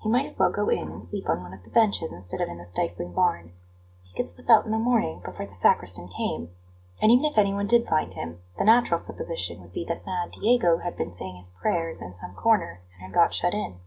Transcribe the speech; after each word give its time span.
He 0.00 0.08
might 0.08 0.24
as 0.24 0.38
well 0.38 0.50
go 0.50 0.70
in 0.70 0.90
and 0.90 1.04
sleep 1.04 1.28
on 1.28 1.42
one 1.42 1.52
of 1.52 1.62
the 1.62 1.68
benches 1.68 2.10
instead 2.10 2.40
of 2.40 2.48
in 2.48 2.56
the 2.56 2.64
stifling 2.64 3.12
barn; 3.12 3.52
he 4.04 4.16
could 4.16 4.26
slip 4.26 4.48
out 4.48 4.64
in 4.64 4.70
the 4.70 4.78
morning 4.78 5.20
before 5.22 5.44
the 5.44 5.54
sacristan 5.54 6.08
came; 6.08 6.48
and 7.02 7.12
even 7.12 7.26
if 7.26 7.36
anyone 7.36 7.66
did 7.66 7.86
find 7.86 8.14
him, 8.14 8.40
the 8.56 8.64
natural 8.64 8.98
supposition 8.98 9.60
would 9.60 9.74
be 9.74 9.84
that 9.84 10.06
mad 10.06 10.30
Diego 10.32 10.78
had 10.78 10.96
been 10.96 11.12
saying 11.12 11.36
his 11.36 11.50
prayers 11.50 12.00
in 12.00 12.14
some 12.14 12.34
corner, 12.34 12.80
and 12.94 13.02
had 13.02 13.12
got 13.12 13.34
shut 13.34 13.52
in. 13.52 13.78